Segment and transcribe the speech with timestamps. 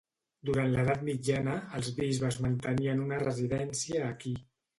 [0.49, 4.35] Durant l'Edat Mitjana, els bisbes mantenien una residència aquí.